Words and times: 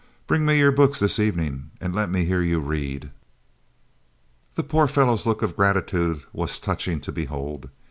Bring 0.25 0.47
me 0.47 0.57
your 0.57 0.71
books 0.71 0.99
this 0.99 1.19
evening 1.19 1.69
and 1.79 1.93
let 1.93 2.09
me 2.09 2.25
hear 2.25 2.41
you 2.41 2.59
read." 2.59 3.11
The 4.55 4.63
poor 4.63 4.87
fellow's 4.87 5.27
look 5.27 5.43
of 5.43 5.55
gratitude 5.55 6.23
was 6.33 6.57
touching 6.59 6.99
to 7.01 7.11
behold. 7.11 7.69